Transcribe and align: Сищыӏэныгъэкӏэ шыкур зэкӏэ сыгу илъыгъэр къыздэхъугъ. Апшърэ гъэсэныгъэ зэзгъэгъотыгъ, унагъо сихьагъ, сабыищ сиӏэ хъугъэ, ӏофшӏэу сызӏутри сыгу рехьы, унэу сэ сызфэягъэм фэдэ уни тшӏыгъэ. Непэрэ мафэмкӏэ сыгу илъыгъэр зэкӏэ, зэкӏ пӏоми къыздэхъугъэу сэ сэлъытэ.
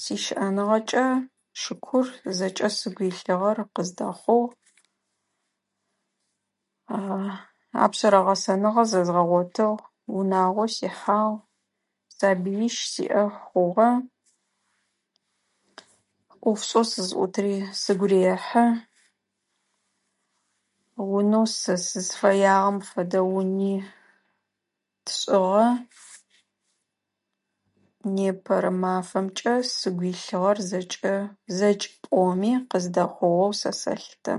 Сищыӏэныгъэкӏэ 0.00 1.06
шыкур 1.60 2.06
зэкӏэ 2.36 2.68
сыгу 2.78 3.02
илъыгъэр 3.10 3.58
къыздэхъугъ. 3.74 4.54
Апшърэ 7.84 8.20
гъэсэныгъэ 8.26 8.82
зэзгъэгъотыгъ, 8.90 9.76
унагъо 10.16 10.64
сихьагъ, 10.74 11.36
сабыищ 12.16 12.76
сиӏэ 12.92 13.22
хъугъэ, 13.44 13.88
ӏофшӏэу 16.40 16.86
сызӏутри 16.90 17.54
сыгу 17.80 18.06
рехьы, 18.10 18.66
унэу 21.16 21.46
сэ 21.58 21.74
сызфэягъэм 21.86 22.78
фэдэ 22.88 23.20
уни 23.36 23.74
тшӏыгъэ. 25.04 25.66
Непэрэ 28.14 28.70
мафэмкӏэ 28.80 29.54
сыгу 29.76 30.04
илъыгъэр 30.12 30.58
зэкӏэ, 30.68 31.14
зэкӏ 31.56 31.84
пӏоми 32.02 32.52
къыздэхъугъэу 32.70 33.52
сэ 33.60 33.70
сэлъытэ. 33.80 34.34